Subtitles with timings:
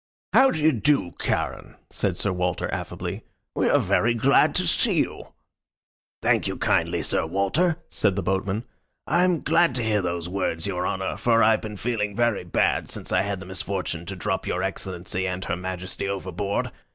[0.33, 3.23] "How do you do, Charon?" said Sir Walter, affably.
[3.53, 5.27] "We are very glad to see you."
[6.23, 8.63] "Thank you, kindly, Sir Walter," said the boatman.
[9.05, 13.11] "I'm glad to hear those words, your honor, for I've been feeling very bad since
[13.11, 16.71] I had the misfortune to drop your Excellency and her Majesty overboard.